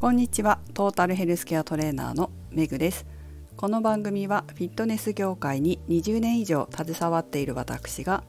[0.00, 0.60] こんにちは。
[0.72, 3.04] トータルヘルスケアトレーナーのめぐです。
[3.54, 8.24] この番組はフィットネス業界に20年以上携わっている私が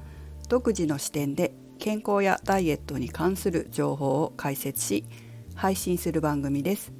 [0.49, 5.05] 独自の視点で健康やダイエットに関する情報を解説し
[5.55, 6.91] 配信する番組です。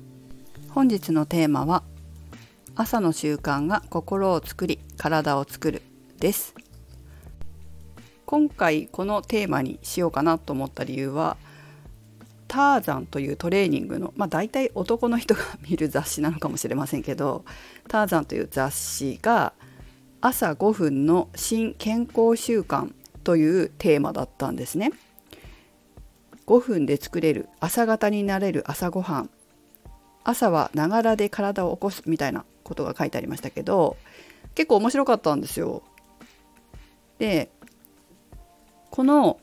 [0.70, 1.84] 本日のテーマは
[2.74, 5.82] 朝の習慣が心を作り体を作る
[6.18, 6.56] です。
[8.26, 11.36] 今回このテーマにしようかなと思った理由は
[12.52, 17.46] ターザンというトレーニングのまあ大体男の人が見る雑誌なのかもしれませんけど
[17.88, 19.54] ターザンという雑誌が
[20.20, 22.94] 朝5分の新健康習慣
[23.24, 24.92] というテーマだったんですね。
[26.46, 29.30] 5分で作れる朝方になれる朝ごはん
[30.26, 33.96] 朝はながらで体を起こすみたいなことが書いてありましたけど
[34.56, 35.84] 結構面白かったんですよ。
[37.18, 37.50] で
[38.90, 39.40] この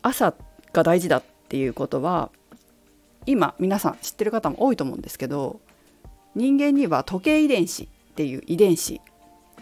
[0.00, 0.32] 朝
[0.72, 2.30] が大事だっていうことは
[3.26, 5.60] 今皆さん知ってる方も多いと思うんですけど
[6.34, 9.00] 人間には時計遺伝子っていう遺伝子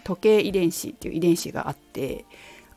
[0.03, 2.25] 時計遺伝子っていう遺伝子があって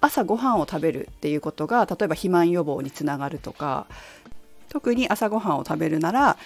[0.00, 3.86] 朝ごはんを食べるっていうことが例えば肥満予防につながるとか
[4.68, 6.36] 特に朝ごはんを食べるなら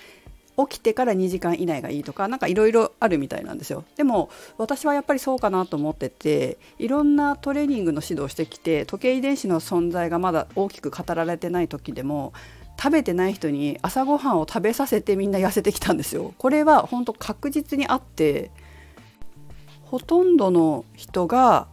[0.58, 3.84] 起きてから2時間以内がいいとか何かいろいろあるみたいなんですよ。
[3.96, 12.32] でも私はやっぱりそうかなと思ってていろんなトレーニングの指導をしてきて時計遺伝子の存在がまだ大きく語られてない時でも
[12.78, 16.34] 食べてない人に朝ごはんを食べさせてみんな痩せてきたんですよ。
[16.36, 18.50] これは本当確実にあって
[19.84, 21.68] ほとんどの人が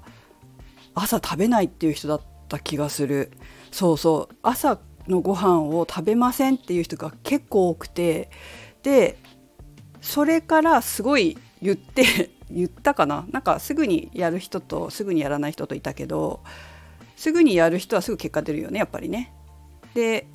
[0.94, 3.32] 朝食べないっていう人だった気がする。
[3.72, 4.36] そうそう。
[4.42, 8.30] 朝のご飯を食べませんっていう人が結構多くて
[8.84, 9.18] で
[10.02, 13.26] それからすごい言って 言ったかな？
[13.32, 16.42] なんかすぐにやる人とすぐにやらない人といたけど
[17.16, 19.34] すぐにやる人はすぐ結果出るよねやっぱりね。
[19.94, 20.28] で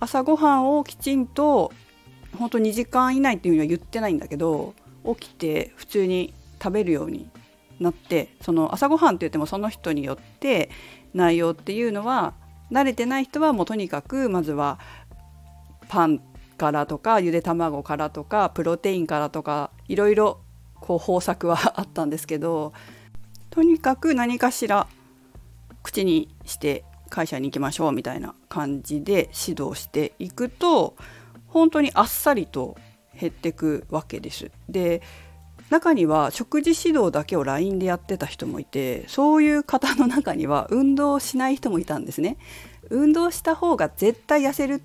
[0.00, 1.72] 朝ごはんをきちんと
[2.38, 4.74] 本当2時間以内っていうには言ってないんだけど
[5.04, 7.28] 起きて普通に食べるように
[7.78, 10.70] なってその朝ごはんって言ってもその人によって
[11.12, 12.34] 内容っていうのは
[12.70, 14.78] 慣れてない人はもうとにかくまずは
[15.88, 16.20] パン
[16.56, 20.40] からとかゆで卵からとかプロテインからとかいろいろ
[20.80, 22.72] こう方策はあったんですけど
[23.50, 24.86] とにかく何かしら
[25.82, 30.96] 口にして会社に行きましょうみたいな感じで指導していくと
[31.46, 32.76] 本当にあっさりと
[33.18, 34.50] 減ってくわけです。
[34.68, 35.02] で
[35.70, 42.36] 中には食事指導だけを LINE でやってた人もいてそういう方の中には運動しない人もいたんですね。
[42.90, 44.82] 運動した方が絶対痩せる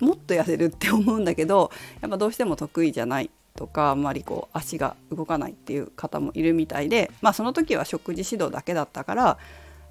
[0.00, 9.38] もっと痩せるって思うんだけどやっぱどうしても得意じゃないとかあんまりこう足が動かないっていう方もいるみたいでまあその時は食事指導だけだったから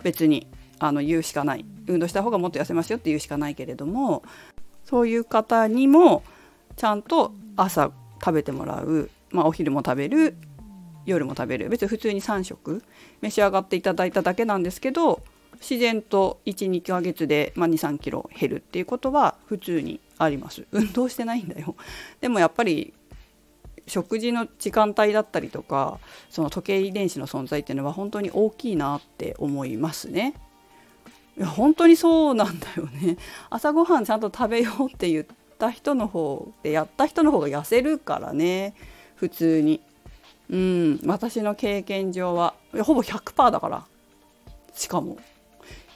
[0.04, 0.48] 別に
[0.80, 1.66] あの言うしかない。
[1.88, 4.24] 運動した方がもっと痩せますよって言うしかないけれども
[4.86, 6.24] そういう方にも
[6.78, 7.92] ちゃんと朝
[8.24, 10.36] 食べてもらう、まあ、お昼も食べる。
[11.06, 11.70] 夜も食べる。
[11.70, 12.84] 別に普通に3食。
[13.22, 15.22] 召し上がっていただいただけなんですけど
[15.60, 20.66] 自然と12ヶ月で、まあ、23キロ減るっていうことは普通にあります。
[20.72, 21.76] 運動してないんだよ。
[22.22, 22.94] でもやっぱり
[23.88, 26.00] 食事の時間帯だったりとか
[26.30, 30.36] その時計遺伝子の存在っていうのは本当に大きいなって思いますね。
[31.38, 33.18] いや本当にそうなんだよね。
[33.50, 35.26] 朝ごはんちゃんと食べようって言っ
[35.58, 38.74] た人の方でやった人の方が痩せるからね。
[39.16, 39.82] 普通に。
[40.50, 41.00] うん。
[41.06, 43.86] 私の経験上はほぼ100%だから。
[44.74, 45.18] しかも。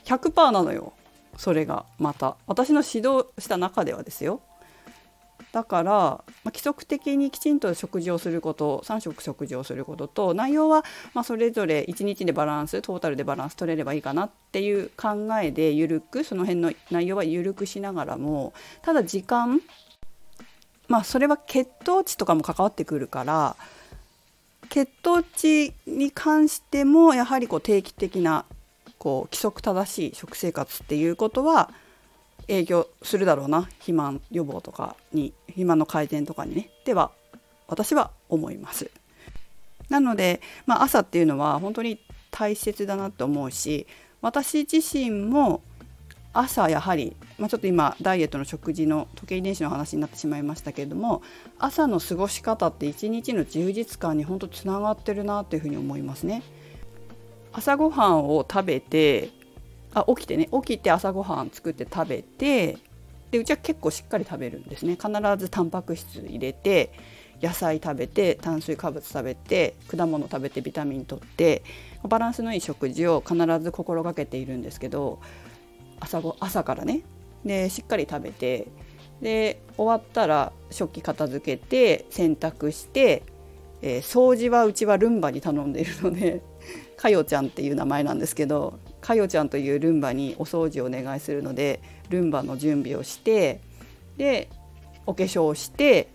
[0.06, 0.94] 100%なのよ。
[1.38, 2.36] それがまた。
[2.48, 4.42] 私の指導した中ではですよ。
[5.54, 19.62] だから、まあ、規則的にきちんと食事をすること3食食事をすることと内容は、まあ、それぞれ1日でバランストータルでバランス取れればいいかなっていう考えで緩くその辺の内容は緩くしながらもただ時間
[20.88, 23.56] まあそれは血糖値とかも関わってくるから
[24.70, 28.46] 血糖値に関してもやはりこう定期的な
[29.04, 31.70] こう規則正しい食生活っていうことは
[32.48, 37.12] 影響するだろうな肥満予防とかに肥満の改善とかにねでは
[37.68, 38.90] 私は思います。
[39.90, 42.00] なので、まあ、朝っていうのは本当に
[42.32, 43.88] 大切だなと思うし
[44.22, 45.62] 私自身も
[46.32, 51.22] 朝やはり、まあ、ちょっと今ダイエットの食事の時計遺伝子の話になってしまいましたけれども
[51.60, 56.42] 朝の過ごし方って一日の充実感に本当つながってるなっていうふうに思いますね。
[57.54, 59.30] 朝ごはんを食べて
[59.94, 60.50] あ起きてね。
[60.52, 62.78] 起きて朝ごはん作って食べて
[63.32, 64.96] でうちは結構しっかり食べるんですね。
[64.96, 65.08] 必
[65.38, 66.92] ずタンパク質入れて
[67.42, 71.64] 野菜食べて炭水化物食べて果物食べてビタミン取って
[72.04, 75.20] バランスのいい食事を必ず心がけているんですけど
[76.00, 77.02] 朝ご朝からね。
[77.46, 78.68] でしっかり食べて
[79.22, 83.24] で終わったら食器片付けて洗濯して、
[83.86, 86.42] えー、掃除はうちはルンバに頼んでいるので
[86.96, 93.60] かよちゃんっていう名前なんですけどかよちゃんというルンバにお掃除をお願いするのでルンバの準備をして
[94.18, 94.48] で
[95.06, 96.08] お化粧して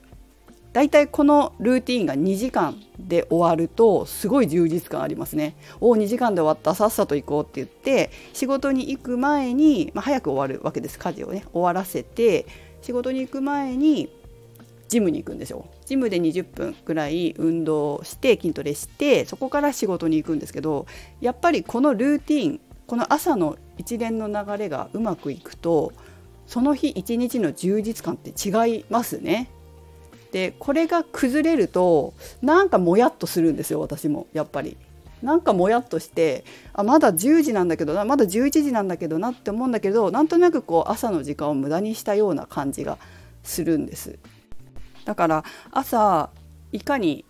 [0.73, 5.57] だいたいこのルーティンが2時間で終わるとすごい充実感ありますね。
[5.81, 12.47] おお2時間で終わったさっさと行こうって言って仕事に行く前に、まあ、早く終わるわけです家事をね終わらせて
[12.83, 14.09] 仕事に行く前に
[14.89, 15.67] ジムに行くんですよ。
[15.87, 20.87] ジムで20分ぐらい運動して筋トレしてそこから仕事に行くんですけど
[21.21, 25.93] やっぱりこのルーティンこの朝の一連の流れがうまくいくと
[26.47, 29.51] その日一日の充実感って違いますね。
[30.33, 34.77] でこれが崩れるとなんかもやっとするんですよ私もやっぱり。
[35.23, 42.99] なんかもやっとしてあまだ10時なんだけどなまだ11時なんだけどなって思うんだけどなんとなくこう朝の時間を無駄にしたような感じが
[43.43, 44.17] するんです
[45.09, 46.29] だから朝
[46.71, 47.25] いかに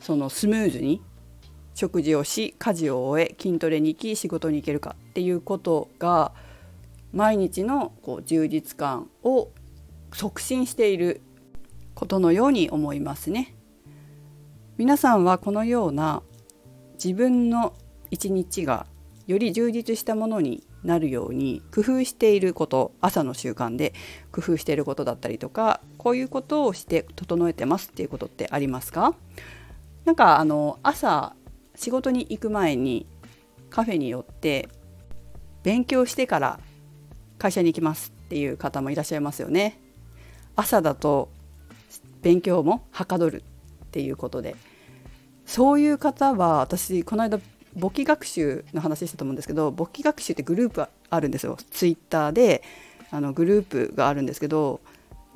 [0.00, 1.00] そのスムーズに
[1.72, 6.32] 食事をし家事を終え筋トレに行き仕事に行けるかっていうことが
[7.10, 9.48] 毎日のこう充実感を
[10.12, 11.22] 促進している
[11.94, 13.54] ことのように思いますね。
[14.76, 16.22] 皆さんはこのような
[17.02, 17.72] 自分の
[18.10, 18.84] 一日が
[19.26, 23.94] より充実したものになるように工夫していること朝の習慣で
[24.32, 29.14] 工夫していることだったりとかこういうことをして整えてますっていうことってありますか？
[30.04, 31.34] なんかあの朝
[31.76, 33.06] 仕事に行く前に
[33.70, 34.68] カフェに寄って
[35.62, 36.60] 勉強してから
[37.38, 39.78] 会社に行きますっていう方もいらっしゃいますよね。
[40.56, 41.30] 朝だと
[42.20, 43.42] 勉強もはかどる
[43.84, 44.56] っていうことで
[45.46, 47.38] そういう方は私この間
[47.76, 51.56] 簿記学習の話したと思うんですけど簿記学習ってグループあるんですよ。
[51.70, 52.62] ツイッターで
[53.10, 54.80] あのグループがあるんですけど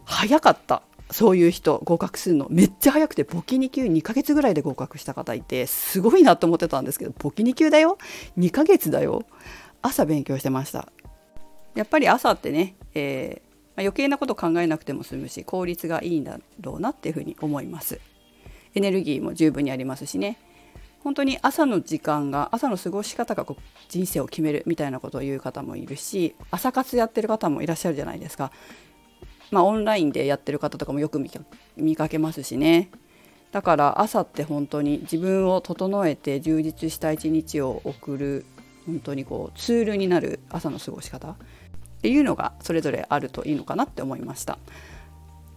[0.04, 0.82] 早かった。
[1.10, 2.48] そういう人合格するの。
[2.50, 7.98] めっちゃ早くて簿記2級2ヶ月ぐらいで合格した方いてすごいなと思ってたんですけど簿記2級だよ。
[8.38, 9.24] 2ヶ月だよ。
[9.82, 10.88] 朝勉強してました。
[11.76, 13.42] やっぱり朝ってね、え
[13.76, 18.00] まあ、余計なこと考えなくても済むし効率がいいんだろうなっていうふうに思います。
[18.74, 20.38] エネルギーも十分にありますしね。
[21.06, 28.50] 本当に朝の時間が朝の過ごし方がこう人生を決めるみたいなことを言う方もいるし朝活やってる方もいらっしゃるじゃないですか。
[29.52, 31.24] まあオンラインでやってる方とかもよく
[31.76, 32.90] 見かけますしね。
[33.52, 38.44] だから朝って本当に自分を整えて充実した一日を送る
[38.84, 41.28] 本当にこうツールになる朝の過ごし方。
[41.30, 41.36] っ
[42.02, 44.58] ていうのがそれぞれあるといいのかなって思いました。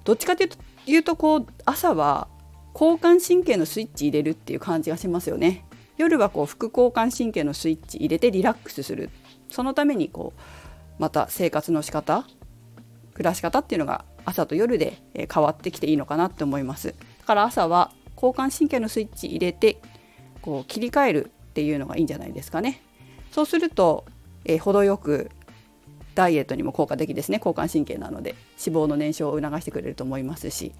[0.03, 0.47] どっちかとい
[0.95, 2.27] うとこう朝は
[2.73, 5.65] 交感神経のスイッチ入れるっていう感じがしますよね。
[5.97, 9.09] 夜はこう副交感神経のスイッチ入れてリラックスする。
[9.49, 10.41] そのためにこう
[11.01, 12.25] また生活の仕方
[13.13, 16.89] 暮らし方っていうのが朝と夜で変わってきていいのかなって思います。
[17.19, 19.81] だから朝は交感神経のスイッチ入れて
[20.41, 22.81] こう切り替えるっていうのがいいんじゃないですかね。
[23.31, 24.05] そうすると、
[24.45, 25.29] えー、程よく
[26.15, 27.37] ダイエットにも効果的ですね。
[27.37, 30.71] 交感神経なので脂肪の燃焼を促してくれると思いますし。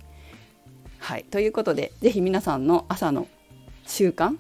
[1.00, 3.28] はいということで是非皆さんの朝の
[3.88, 4.38] 習慣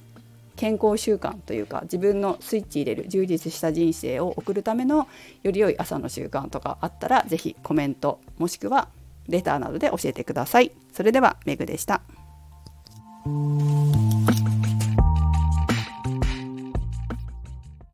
[0.55, 5.07] 健康習慣というか自分のスイッチ入れる充実した人生を送るための
[5.41, 8.89] より良い朝の習慣とかあったら是非コメントもしくは
[9.29, 10.71] レターなどで教えてください。
[10.91, 12.01] それではメグでした。